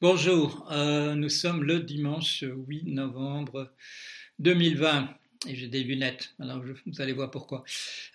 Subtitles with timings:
[0.00, 3.72] Bonjour, euh, nous sommes le dimanche 8 novembre
[4.38, 5.12] 2020
[5.48, 7.64] et j'ai des lunettes, alors vous allez voir pourquoi.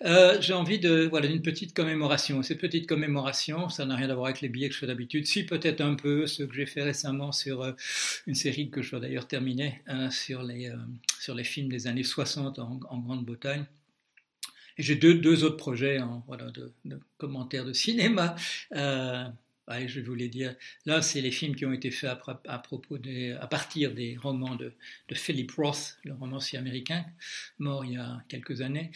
[0.00, 2.42] Euh, j'ai envie de voilà d'une petite commémoration.
[2.42, 5.26] Cette petite commémoration, ça n'a rien à voir avec les billets que je fais d'habitude,
[5.26, 7.72] si peut-être un peu ce que j'ai fait récemment sur euh,
[8.26, 10.72] une série que je dois d'ailleurs terminer sur les
[11.20, 13.66] sur les films des années 60 en, Grande-Bretagne.
[14.78, 18.36] Et j'ai deux, deux autres projets en, voilà, de, de commentaires de cinéma
[19.68, 20.54] je voulais dire,
[20.86, 22.10] là, c'est les films qui ont été faits
[22.46, 24.72] à, partir des romans de,
[25.12, 27.04] Philip Roth, le romancier américain,
[27.58, 28.90] mort il y a quelques années,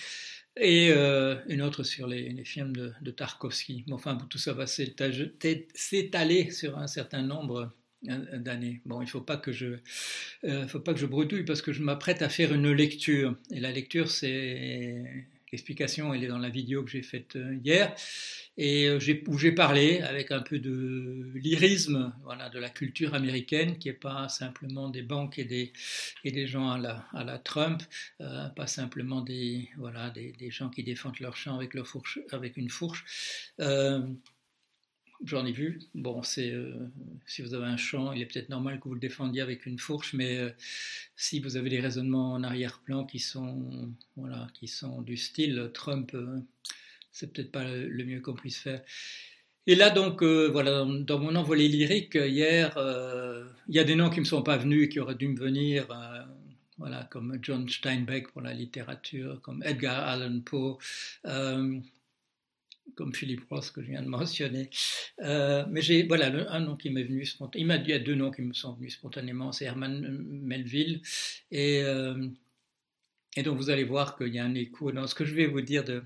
[0.57, 3.85] et euh, une autre sur les, films de, Tarkovsky.
[3.91, 7.73] Enfin, tout ça va s'étaler sur un certain nombre
[8.09, 8.81] euh, d'années.
[8.85, 9.79] Bon, il ne faut pas que je,
[10.45, 13.37] euh, faut pas que je bredouille parce que je m'apprête à faire une lecture.
[13.53, 17.95] Et la lecture, c'est l'explication, elle est dans la vidéo que j'ai faite hier
[18.59, 18.99] et euh,
[19.29, 22.13] où j'ai parlé avec un peu de lyrisme
[22.53, 27.39] de la culture américaine, qui n'est pas simplement des banques et des, gens à la,
[27.39, 27.83] Trump,
[28.21, 32.57] euh, pas simplement des, voilà, des, gens qui défendent leur champ avec, leur fourche, avec
[32.57, 33.05] une fourche.
[33.61, 34.01] Euh,
[35.25, 35.81] J'en ai vu.
[35.95, 36.75] Bon, c'est euh,
[37.27, 39.79] si vous avez un champ, il est peut-être normal que vous le défendiez avec une
[39.79, 40.55] fourche, mais
[41.17, 46.17] si vous avez des raisonnements en arrière-plan qui sont, voilà, qui sont du style Trump
[47.19, 48.83] c'est peut-être pas le mieux qu'on puisse faire.
[49.67, 53.97] Et là, donc, euh, voilà, dans, mon envolée lyrique, hier, euh, il y a des
[53.97, 56.23] noms qui me sont pas venus et qui auraient dû me venir, euh,
[56.79, 60.79] voilà, comme John Steinbeck pour la littérature, comme Edgar Allan Poe,
[62.95, 64.71] comme Philippe Ross que je viens de mentionner.
[65.21, 67.65] mais j'ai, voilà, un nom qui m'est venu spontanément.
[67.65, 70.25] Il m'a dit, il y a deux noms qui me sont venus spontanément, c'est Herman
[70.43, 71.01] Melville
[71.51, 71.83] et
[73.39, 75.47] et donc vous allez voir qu'il y a un écho dans ce que je vais
[75.47, 76.03] vous dire de,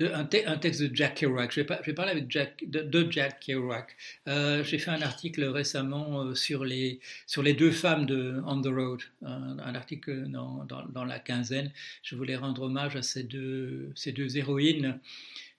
[0.00, 1.52] un, texte de Jack Kerouac.
[1.52, 3.94] Je vais, parler avec Jack, de, Jack Kerouac.
[4.28, 8.62] Euh, j'ai fait un article récemment euh, sur les, sur les deux femmes de On
[8.62, 11.70] the Road, un, article dans, dans, la quinzaine.
[12.02, 14.98] Je voulais rendre hommage à ces deux, ces deux héroïnes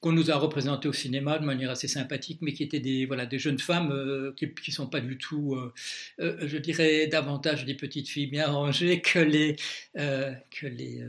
[0.01, 3.25] qu'on nous a représentées au cinéma de manière assez sympathique, mais qui étaient des, voilà,
[3.25, 5.57] des jeunes femmes euh, qui ne sont pas du tout,
[6.19, 9.56] je dirais, davantage des petites filles bien rangées que les,
[9.95, 11.03] que les,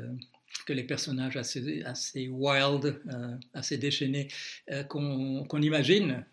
[0.67, 4.29] que les personnages assez, assez wild, euh, assez déchaînés
[4.71, 6.25] euh, qu'on imagine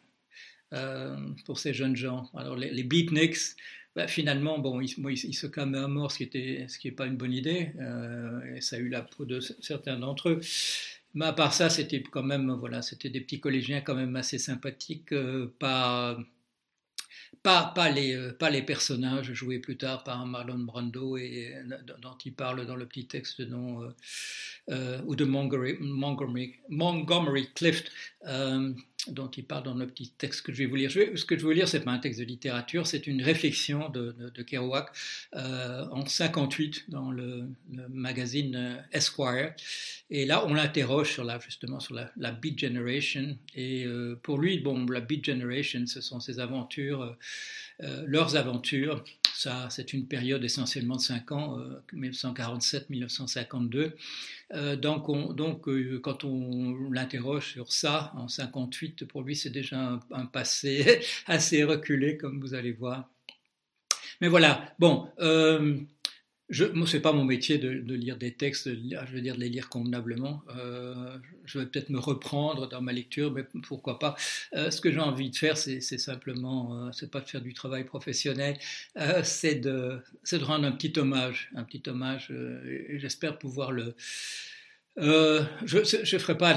[0.73, 1.15] euh,
[1.45, 2.29] pour ces jeunes gens.
[2.35, 3.55] Alors les, beatniks,
[3.95, 7.33] bah, finalement, bon, ils, ils, se calment à mort, ce qui n'est pas une bonne
[7.33, 7.71] idée,
[8.55, 10.41] et ça a eu la peau de certains d'entre eux.
[11.19, 14.37] Mais à part ça, c'était quand même, voilà, c'était des petits collégiens quand même assez
[14.37, 15.13] sympathiques,
[15.59, 16.17] pas
[17.43, 21.77] pas, pas, les, euh, pas les personnages joués plus tard par Marlon Brando et euh,
[22.01, 25.77] dont il parle dans le petit texte euh, ou de Montgomery,
[26.69, 27.91] Montgomery Clift,
[29.07, 30.91] dont il parle dans le petit texte que je vais vous lire.
[30.91, 33.89] ce que je vais vous lire, c'est pas un texte de littérature, c'est une réflexion
[33.89, 34.89] de, Kerouac
[35.33, 37.47] en 58 dans le,
[37.89, 39.53] magazine Esquire.
[40.09, 43.37] Et là, on l'interroge sur la, justement sur la, Beat Generation.
[43.55, 43.85] Et
[44.21, 47.15] pour lui, bon, la Beat Generation, ce sont ses aventures
[47.81, 49.03] euh, leurs aventures.
[49.69, 51.57] C'est une période essentiellement de 5 ans,
[51.93, 53.77] 1947-1952.
[53.77, 53.91] Euh,
[54.53, 55.69] euh, donc, donc
[56.01, 62.17] quand on l'interroge sur ça, en 58, pour lui, c'est déjà un, passé assez reculé,
[62.17, 63.09] comme vous allez voir.
[64.21, 65.07] Mais voilà, bon,
[66.49, 69.49] je, moi, c'est pas mon métier de, lire des textes, je veux dire de les
[69.49, 70.43] lire convenablement.
[70.57, 74.15] Euh, je vais peut-être me reprendre dans ma lecture, mais pourquoi pas.
[74.55, 77.53] Euh, ce que j'ai envie de faire, c'est simplement, euh, c'est pas de faire du
[77.53, 78.57] travail professionnel,
[79.23, 79.99] c'est de,
[80.31, 82.31] de rendre un petit hommage, un petit hommage.
[82.31, 83.93] et j'espère pouvoir le,
[84.97, 86.55] euh, je ne ferai pas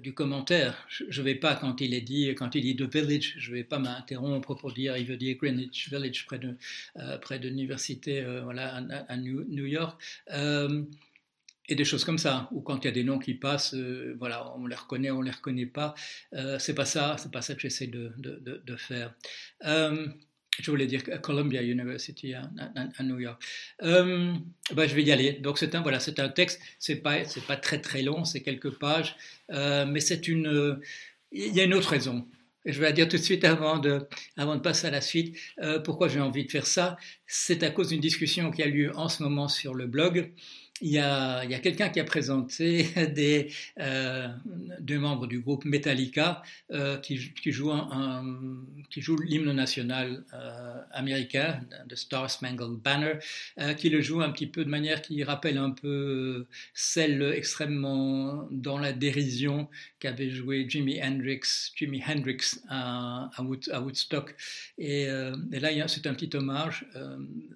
[0.00, 0.86] du commentaire.
[0.88, 3.56] Je ne vais pas, quand il est dit, quand il dit The Village, je ne
[3.56, 6.56] vais pas m'interrompre pour dire, il veut dire Greenwich Village, près de,
[6.98, 8.76] euh, l'université euh, voilà,
[9.08, 10.00] à, New, York.
[11.68, 13.74] et des choses comme ça, ou quand il y a des noms qui passent,
[14.18, 15.94] voilà, on les reconnaît, on les reconnaît pas.
[16.58, 19.14] c'est pas ça, c'est pas ça que j'essaie de, faire
[20.60, 23.42] je voulais dire Columbia University à, New York.
[23.82, 24.34] Euh,
[24.74, 25.32] ben, je vais y aller.
[25.32, 26.60] Donc c'est un voilà, c'est un texte.
[26.78, 29.16] C'est pas c'est pas très très long, c'est quelques pages,
[29.50, 30.46] euh, mais c'est une.
[30.46, 30.80] Euh,
[31.32, 32.28] il y a une autre raison.
[32.66, 34.06] Je vais la dire tout de suite avant de
[34.36, 35.36] avant de passer à la suite.
[35.84, 36.96] pourquoi j'ai envie de faire ça?
[37.26, 40.32] C'est à cause d'une discussion qui a lieu en ce moment sur le blog.
[40.82, 44.28] Il y a, quelqu'un qui a présenté des, euh,
[44.80, 46.42] deux membres du groupe Metallica
[46.72, 47.16] euh, qui,
[47.52, 53.14] jouent l'hymne national euh, américain, The Star Spangled Banner,
[53.60, 58.48] euh, qui le joue un petit peu de manière qui rappelle un peu celle extrêmement
[58.50, 59.68] dans la dérision
[60.00, 64.34] qu'avait joué Jimi Hendrix, Jimi Hendrix à, Woodstock.
[64.78, 66.86] Et, là, c'est un petit hommage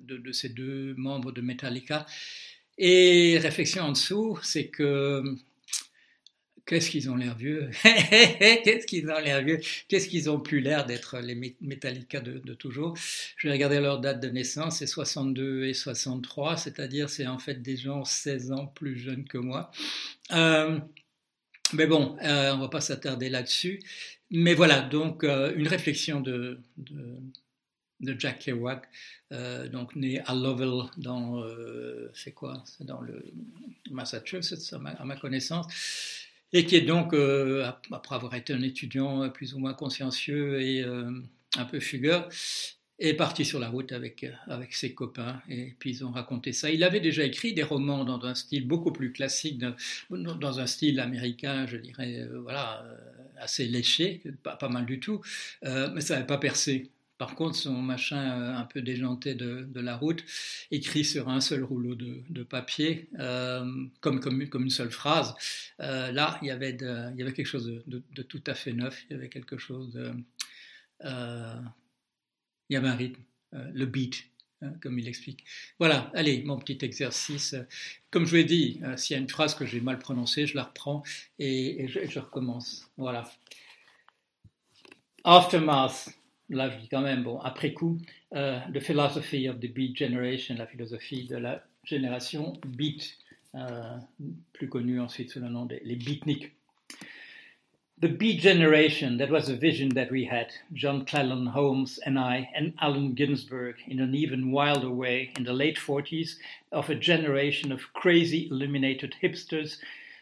[0.07, 2.07] de, ces deux membres de Metallica.
[2.79, 5.23] Et réflexion en dessous, c'est que
[6.67, 7.71] qu'est-ce qu'ils ont l'air vieux?
[7.83, 9.61] Qu'est-ce qu'ils ont l'air vieux?
[9.89, 12.95] Qu'est-ce qu'ils ont plus l'air d'être les Metallica de, toujours?
[13.37, 17.63] Je vais regarder leur date de naissance, c'est 62 et 63, c'est-à-dire c'est en fait
[17.63, 19.71] des gens 16 ans plus jeunes que moi.
[20.33, 20.79] Euh,
[21.73, 23.81] mais bon, euh, on va pas s'attarder là-dessus.
[24.31, 26.61] Mais voilà, donc euh, une réflexion de
[28.01, 28.89] de Jack Kerouac,
[29.33, 33.25] euh, donc né à Lovell dans euh, c'est quoi dans le
[33.91, 35.67] Massachusetts à ma, connaissance
[36.53, 40.85] et qui est donc euh, après avoir été un étudiant plus ou moins consciencieux et
[40.85, 42.29] un peu fugueur
[42.99, 46.71] est parti sur la route avec avec ses copains et puis ils ont raconté ça.
[46.71, 49.63] Il avait déjà écrit des romans dans un style beaucoup plus classique,
[50.11, 52.87] dans un style américain, je dirais, voilà,
[53.39, 55.21] assez léché, pas, pas mal du tout,
[55.63, 56.91] mais ça n'avait pas percé.
[57.19, 60.23] Par contre, son machin euh, un peu déjanté de, la route,
[60.71, 65.35] écrit sur un seul rouleau de, papier, euh, comme, comme, une seule phrase,
[65.81, 69.05] euh, là, il y, avait il y avait quelque chose de, tout à fait neuf,
[69.09, 70.13] il y avait quelque chose de...
[71.03, 73.23] il y avait un rythme,
[73.53, 74.25] le beat,
[74.61, 75.45] hein, comme il explique.
[75.79, 77.55] Voilà, allez, mon petit exercice.
[78.11, 80.55] Comme je vous ai dit, s'il y a une phrase que j'ai mal prononcée, je
[80.55, 81.03] la reprends
[81.39, 82.91] et, je, je recommence.
[82.99, 83.31] Voilà.
[85.25, 86.11] Aftermath
[86.51, 87.99] là je dis quand même, bon, après coup,
[88.35, 93.17] uh, The Philosophy of the Beat Generation, la philosophie de la génération Beat,
[93.55, 94.01] uh,
[94.53, 96.53] plus connue ensuite sous le nom des les Beatniks.
[97.99, 102.51] The Beat Generation, that was a vision that we had, John Clellon Holmes and I,
[102.55, 106.37] and Allen Ginsberg, in an even wilder way, in the late 40s,
[106.73, 109.79] of a generation of crazy, illuminated hipsters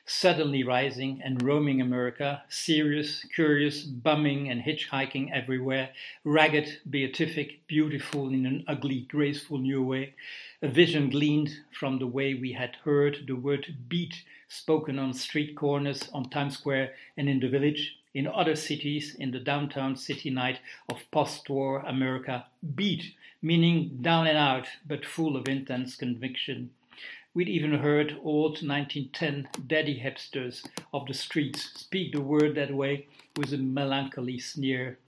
[0.06, 5.90] suddenly rising and roaming America, serious, curious, bumming and hitchhiking everywhere,
[6.24, 10.14] ragged, beatific, beautiful in an ugly, graceful new way,
[10.60, 15.56] a vision gleaned from the way we had heard the word beat spoken on street
[15.56, 20.30] corners, on Times Square, and in the village, in other cities, in the downtown city
[20.30, 22.46] night of post war America.
[22.74, 26.70] Beat, meaning down and out, but full of intense conviction.
[27.34, 33.08] We'd even heard old 1910 daddy hipsters of the streets speak the word that way
[33.36, 35.00] with a melancholy sneer.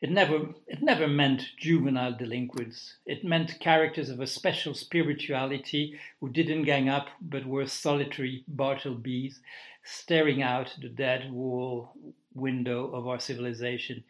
[0.00, 2.98] It never, it never meant juvenile delinquents.
[3.04, 9.40] It meant characters of a special spirituality who didn't gang up but were solitary Bartleby's
[9.82, 11.94] staring out the dead wall
[12.32, 14.04] window of our civilization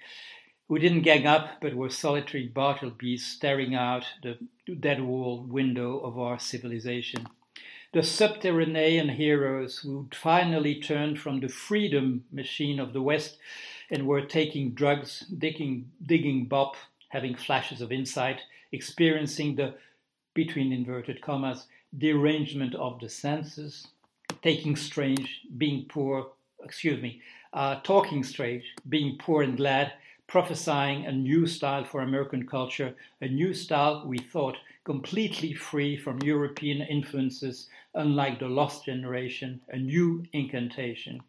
[0.69, 4.39] who didn't gang up but were solitary Bartleby's staring out the
[4.81, 7.27] dead wall window of our civilization.
[7.93, 13.39] The subterranean heroes who finally turned from the freedom machine of the West
[13.91, 16.77] and were taking drugs, digging, digging bop,
[17.11, 18.41] having flashes of insight,
[18.73, 19.75] experiencing the,
[20.35, 21.67] between inverted commas,
[21.97, 23.87] derangement of the senses,
[24.43, 26.33] taking strange, being poor,
[26.65, 27.21] excuse me,
[27.53, 29.93] uh, talking strange, being poor and glad,
[30.27, 36.23] prophesying a new style for American culture, a new style we thought completely free from
[36.23, 41.23] European influences, unlike the Lost Generation, a new incantation.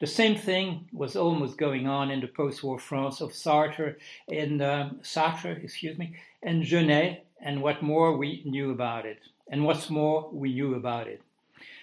[0.00, 3.96] The same thing was almost going on in the post-war France of Sartre
[4.28, 9.64] and um, Sartre, excuse me, and Genet, and what more we knew about it, and
[9.64, 11.22] what's more we knew about it.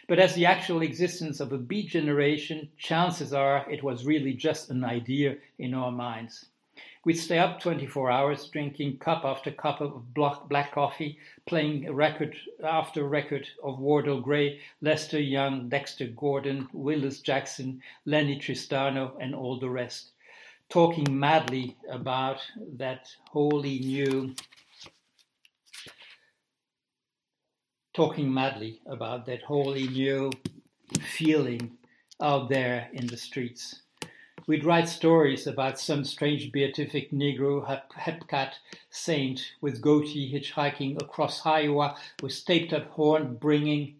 [0.10, 4.72] But as the actual existence of a beat generation, chances are it was really just
[4.72, 6.48] an idea in our minds.
[7.06, 13.04] We'd stay up 24 hours drinking cup after cup of black coffee, playing record after
[13.04, 19.70] record of Wardell Gray, Lester Young, Dexter Gordon, Willis Jackson, Lennie Tristano, and all the
[19.70, 20.10] rest,
[20.70, 22.42] talking madly about
[22.78, 24.34] that wholly new
[28.00, 30.32] talking madly about that wholly new
[31.02, 31.70] feeling
[32.22, 33.82] out there in the streets.
[34.48, 37.60] We'd write stories about some strange beatific Negro
[37.94, 38.52] hepcat
[38.90, 43.96] saint with goatee hitchhiking across Iowa with taped up horn bringing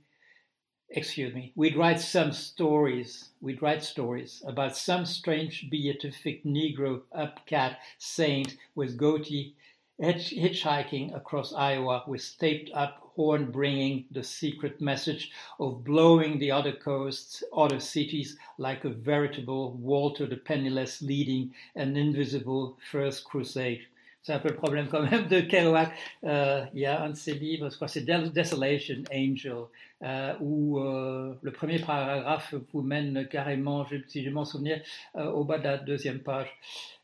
[0.92, 7.76] excuse me, we'd write some stories, we'd write stories about some strange beatific Negro hepcat
[7.98, 9.56] saint with goatee
[10.00, 16.72] hitchhiking across Iowa with taped up horn bringing the secret message of blowing the other
[16.72, 23.82] coasts, other cities, like a veritable Walter the Penniless leading an invisible first crusade.
[24.22, 25.92] C'est un peu le problème quand même de Kerouac.
[26.24, 29.64] Euh, il y a un de ses livres, je crois c'est Desolation Angel,
[30.04, 34.80] euh, où euh, le premier paragraphe vous mène carrément, si je m'en souviens,
[35.16, 36.48] au bas de la deuxième page.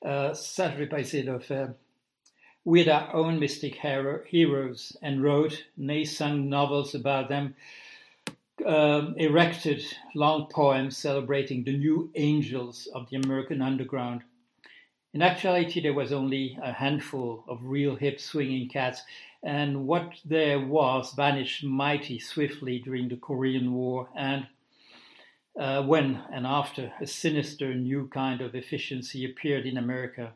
[0.01, 1.69] Ça, je ne vais pas essayer de le faire.
[2.67, 5.65] Had our own mystic hero, heroes and wrote,
[6.05, 7.55] sung novels about them,
[8.65, 9.83] um, erected
[10.15, 14.23] long poems celebrating the new angels of the American underground.
[15.13, 19.03] In actuality, there was only a handful of real hip swinging cats,
[19.43, 24.47] and what there was vanished mighty swiftly during the Korean War and
[25.57, 30.33] uh, when and after a sinister new kind of efficiency appeared in America.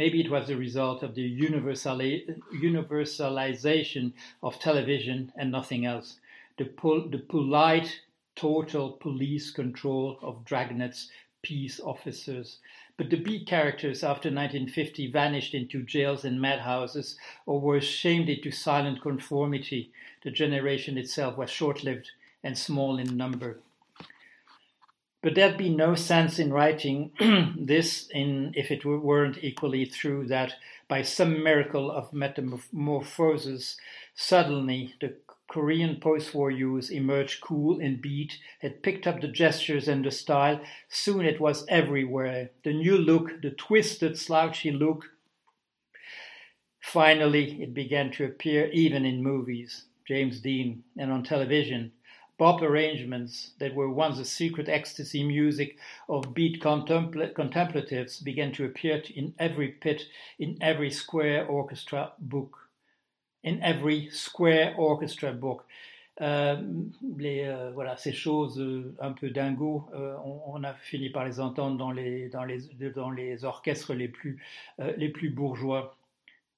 [0.00, 6.16] Maybe it was the result of the universalization of television and nothing else.
[6.56, 8.00] The, pol- the polite,
[8.34, 11.10] total police control of Dragnet's
[11.42, 12.60] peace officers.
[12.96, 18.50] But the B characters after 1950 vanished into jails and madhouses or were shamed into
[18.50, 19.92] silent conformity.
[20.24, 22.10] The generation itself was short lived
[22.42, 23.58] and small in number.
[25.22, 27.12] But there'd be no sense in writing
[27.58, 30.54] this in, if it weren't equally true that
[30.88, 33.76] by some miracle of metamorphosis,
[34.14, 35.16] suddenly the
[35.50, 40.60] Korean post-war use emerged cool and beat, had picked up the gestures and the style.
[40.88, 42.50] Soon it was everywhere.
[42.64, 45.04] The new look, the twisted, slouchy look.
[46.80, 51.92] Finally, it began to appear even in movies, James Dean, and on television
[52.40, 55.76] bop arrangements that were once the secret ecstasy music
[56.08, 60.06] of beat contempl- contemplatives began to appear in every pit,
[60.38, 62.56] in every square orchestra book.
[63.44, 65.66] In every square orchestra book.
[66.22, 66.56] Euh,
[67.18, 71.26] les, euh, voilà, ces choses euh, un peu dingo, euh, on, on, a fini par
[71.26, 72.60] les entendre dans les, dans les,
[72.94, 74.42] dans les orchestres les plus,
[74.80, 75.94] euh, les plus bourgeois.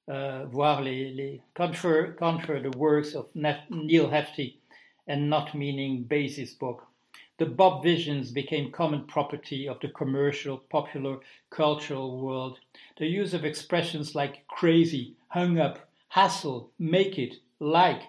[0.08, 4.58] Euh, voir les, les confer, confer the works of Neal Hefti
[5.06, 6.86] and not meaning Basie's book.
[7.38, 11.18] The bop visions became common property of the commercial, popular,
[11.50, 12.58] cultural world.
[12.98, 18.02] The use of expressions like crazy, hung up, hassle, make it, like,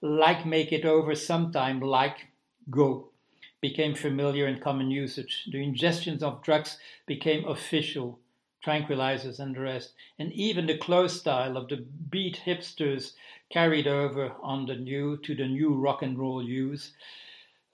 [0.00, 2.28] like make it over sometime, like
[2.70, 3.10] go,
[3.60, 5.48] became familiar and common usage.
[5.50, 8.20] The ingestions of drugs became official,
[8.64, 9.92] tranquilizers and the rest.
[10.18, 13.12] And even the clothes style of the beat hipsters
[13.50, 16.92] carried over on the new to the new rock and roll use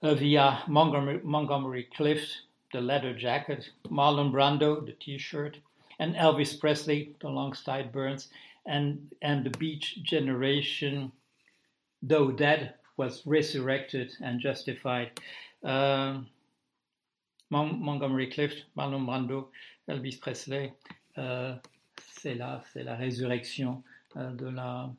[0.01, 5.57] uh, via Montgomery, Montgomery Clift, the leather jacket, Marlon Brando, the T-shirt,
[5.99, 8.29] and Elvis Presley, the long sideburns,
[8.65, 11.11] and and the Beat Generation,
[12.01, 15.11] though dead, was resurrected and justified.
[15.63, 16.27] Um,
[17.49, 19.47] Montgomery Clift, Marlon Brando,
[19.87, 20.73] Elvis Presley,
[21.17, 21.53] euh,
[21.97, 23.83] c'est là, c'est la résurrection
[24.17, 24.91] euh, de la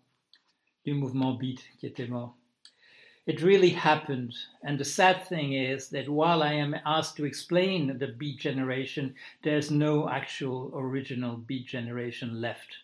[0.84, 2.36] du mouvement beat qui était mort.
[3.26, 4.32] It really happened.
[4.62, 9.16] And the sad thing is that while I am asked to explain the beat generation,
[9.42, 12.76] there's no actual original beat generation left.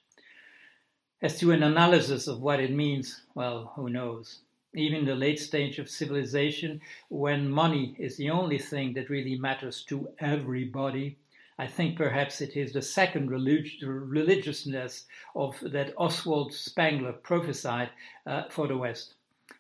[1.23, 4.41] As to an analysis of what it means, well, who knows?
[4.75, 9.85] Even the late stage of civilization, when money is the only thing that really matters
[9.85, 11.17] to everybody,
[11.59, 17.91] I think perhaps it is the second relig- religiousness of that Oswald Spengler prophesied
[18.27, 19.15] uh, for the West.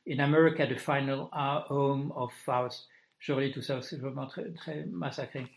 [0.06, 2.86] In America, the final home of Faust.
[3.18, 5.48] Surely to massacré.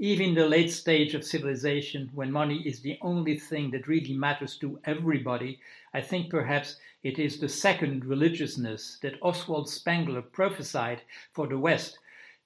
[0.00, 4.56] Even the late stage of civilization, when money is the only thing that really matters
[4.56, 5.60] to everybody,
[5.94, 11.98] I think perhaps it is the second religiousness that Oswald Spengler prophesied for the West.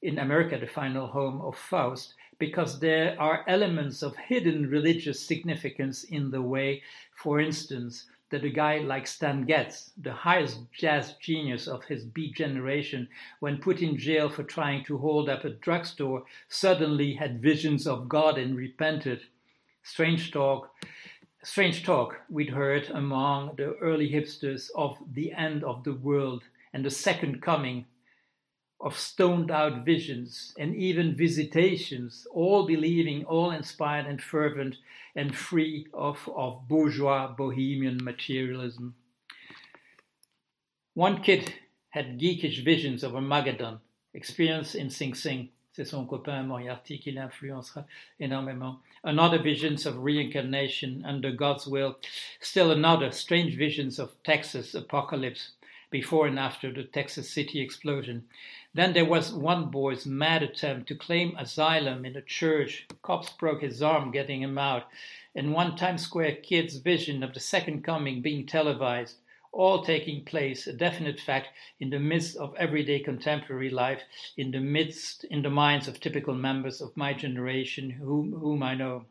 [0.02, 6.04] In America, the final home of Faust, because there are elements of hidden religious significance
[6.04, 6.82] in the way,
[7.14, 12.34] for instance, that a guy like Stan Getz, the highest jazz genius of his beat
[12.34, 17.86] generation, when put in jail for trying to hold up a drugstore, suddenly had visions
[17.86, 19.20] of God and repented.
[19.84, 20.74] Strange talk,
[21.44, 26.84] strange talk we'd heard among the early hipsters of the end of the world and
[26.84, 27.86] the second coming
[28.80, 34.76] of stoned out visions and even visitations, all believing, all inspired and fervent
[35.14, 38.94] and free of, of bourgeois bohemian materialism.
[40.94, 41.54] One kid
[41.90, 43.80] had geekish visions of Armageddon,
[44.14, 45.50] experience in Sing Sing.
[45.76, 47.84] c'est son copain Moriarty qui l'influencera
[48.18, 48.78] énormément.
[49.04, 51.98] Another visions of reincarnation under God's will.
[52.40, 55.50] Still another strange visions of Texas apocalypse
[55.90, 58.24] before and after the Texas City explosion.
[58.74, 62.86] Then there was one boy's mad attempt to claim asylum in a church.
[63.02, 64.84] Cops broke his arm getting him out.
[65.34, 69.16] And one Times Square kid's vision of the second coming being televised,
[69.52, 71.48] all taking place, a definite fact,
[71.80, 74.02] in the midst of everyday contemporary life,
[74.36, 78.74] in the midst, in the minds of typical members of my generation, whom, whom I
[78.74, 79.06] know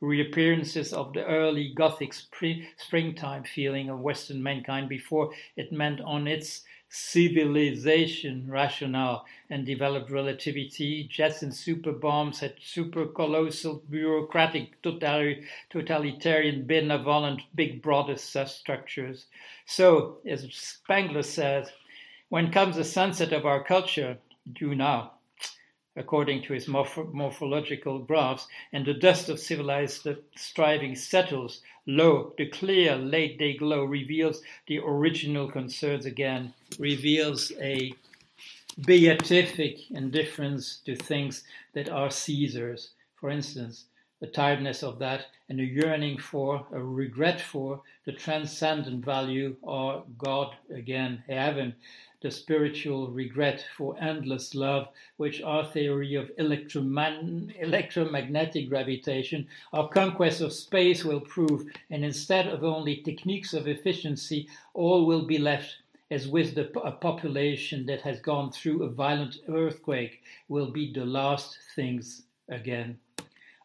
[0.00, 6.62] reappearances of the early Gothic springtime feeling of Western mankind before it meant on its
[6.96, 11.08] civilization rationale and developed relativity.
[11.10, 19.26] Jets and super bombs had super colossal bureaucratic totalitarian benevolent big brother structures.
[19.66, 21.72] So, as Spengler says,
[22.28, 24.18] when comes the sunset of our culture,
[24.52, 25.14] due now,
[25.96, 32.46] according to his morph- morphological graphs, and the dust of civilized striving settles lo, the
[32.46, 37.92] clear late day glow reveals the original concerns again, reveals a
[38.86, 42.90] beatific indifference to things that are Caesar's.
[43.14, 43.84] For instance,
[44.24, 50.02] the tiredness of that and a yearning for, a regret for the transcendent value or
[50.16, 51.74] God again, heaven,
[52.22, 54.88] the spiritual regret for endless love,
[55.18, 62.64] which our theory of electromagnetic gravitation, our conquest of space will prove, and instead of
[62.64, 65.76] only techniques of efficiency, all will be left
[66.10, 71.04] as with the, a population that has gone through a violent earthquake will be the
[71.04, 72.98] last things again.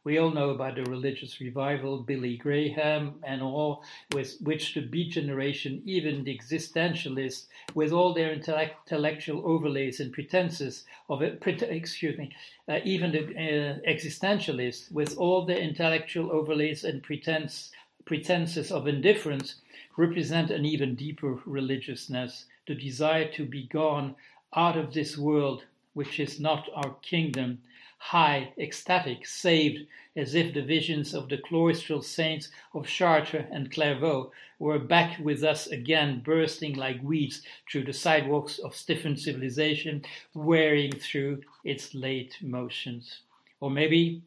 [0.06, 5.12] We all know about the religious revival, Billy Graham, and all with which the Beat
[5.12, 12.34] Generation, even the existentialists, with all their intellectual overlays and pretenses of it, excuse me,
[12.70, 17.72] uh, even the uh, existentialists, with all their intellectual overlays and pretense,
[18.06, 19.56] pretenses of indifference,
[19.98, 24.16] represent an even deeper religiousness, the desire to be gone
[24.56, 27.60] out of this world, which is not our kingdom
[28.00, 34.32] high, ecstatic, saved, as if the visions of the cloistral saints of Chartres and Clairvaux
[34.58, 40.04] were back with us again, bursting like weeds through the sidewalks of stiffened civilization,
[40.34, 43.22] wearing through its late motions.
[43.60, 44.24] Or maybe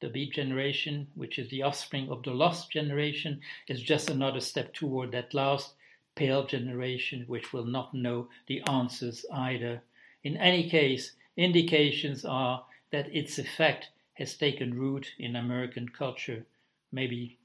[0.00, 4.74] the beat generation, which is the offspring of the lost generation, is just another step
[4.74, 5.74] toward that last
[6.16, 9.80] pale generation which will not know the answers either.
[10.24, 16.44] In any case, indications are that its effect has taken root in American culture,
[16.92, 17.38] maybe,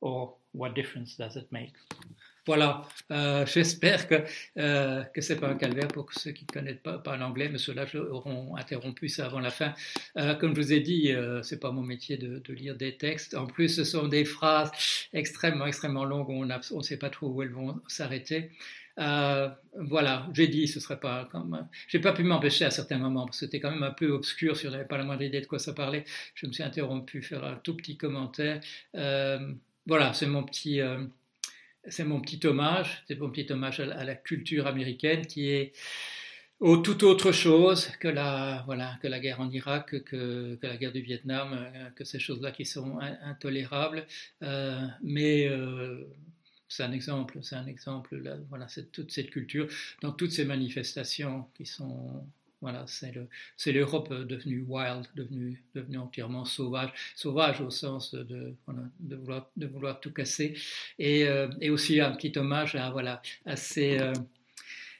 [0.00, 1.74] or what difference does it make?
[2.46, 4.22] Voilà, euh, j'espère que
[4.58, 7.86] euh, que c'est pas un calvaire pour ceux qui ne connaissent pas, l'anglais, mais ceux-là
[7.96, 9.74] auront interrompu ça avant la fin.
[10.16, 12.96] Euh, comme je vous ai dit, euh, c'est pas mon métier de, de, lire des
[12.96, 13.34] textes.
[13.34, 14.70] En plus, ce sont des phrases
[15.12, 16.30] extrêmement extrêmement longues.
[16.30, 18.52] On ne sait pas trop où elles vont s'arrêter.
[18.98, 21.68] Euh, voilà, j'ai dit, ce serait pas comme.
[21.88, 24.56] J'ai pas pu m'empêcher à certains moments parce que c'était quand même un peu obscur.
[24.56, 26.04] Si on n'avait pas la moindre idée de quoi ça parlait,
[26.34, 28.60] je me suis interrompu faire un tout petit commentaire.
[28.94, 29.52] Euh,
[29.86, 31.04] voilà, c'est mon petit, euh,
[31.88, 35.72] c'est mon petit hommage, c'est mon petit hommage à, la culture américaine qui est
[36.58, 40.92] au tout autre chose que la, voilà, que la guerre en Irak, que, la guerre
[40.92, 44.06] du Vietnam, que ces choses-là qui sont intolérables.
[45.02, 45.50] Mais
[46.68, 49.68] c'est un exemple, c'est un exemple, là, voilà, c'est toute cette culture,
[50.02, 52.24] dans toutes ces manifestations qui sont,
[52.60, 58.54] voilà, c'est le, c'est l'Europe devenue wild, devenue, devenue entièrement sauvage, sauvage au sens de,
[58.66, 60.56] voilà, de, vouloir, de vouloir tout casser,
[60.98, 64.12] et, euh, aussi un petit hommage à, voilà, à ces, euh,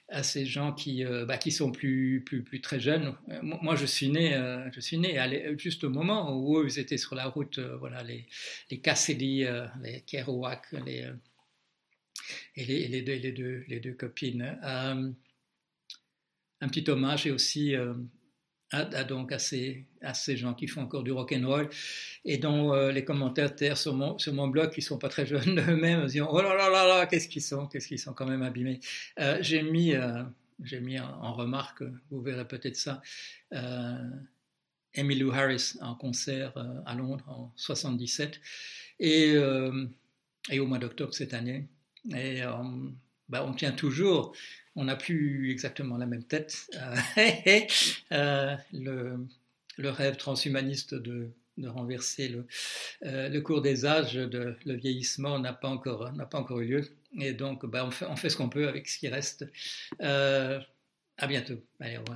[0.09, 3.13] à ces gens qui, euh, bah, qui sont plus, plus, plus très jeunes.
[3.41, 4.31] Moi, je suis né,
[4.73, 8.25] je suis né juste au moment où ils étaient sur la route, voilà, les,
[8.71, 9.45] les Cassidy,
[9.83, 11.09] les Kerouac, les
[12.55, 14.57] et les, deux, les, deux, les deux copines.
[14.63, 15.11] Euh,
[16.59, 17.93] un petit hommage et aussi euh,
[18.71, 21.69] à, donc à ces, à ces gens qui font encore du rock and roll
[22.25, 25.25] et dont euh, les commentaires terre sur mon, sur mon blog qui sont pas très
[25.25, 28.25] jeunes eux-mêmes disant oh là là là là qu'est-ce qu'ils sont qu'est-ce qu'ils sont quand
[28.25, 28.79] même abîmés
[29.41, 29.93] j'ai mis
[30.63, 33.01] j'ai mis en, remarque vous verrez peut-être ça
[34.97, 36.53] Emmylou Harris en concert
[36.87, 38.41] à Londres en 77
[38.99, 39.35] et,
[40.49, 41.67] et au mois d'octobre cette année
[42.15, 42.51] et euh,
[43.29, 44.33] bah, on tient toujours,
[44.75, 46.69] on n'a plus exactement la même tête.
[46.75, 47.61] Euh,
[48.11, 52.47] euh, le, rêve transhumaniste de, de renverser le,
[53.01, 56.89] le, cours des âges, de, le vieillissement n'a pas encore pas encore eu lieu.
[57.19, 59.45] Et donc, bah, on, fait, on fait ce qu'on peut avec ce qui reste.
[59.99, 61.61] à bientôt.
[61.79, 62.15] Allez, au revoir.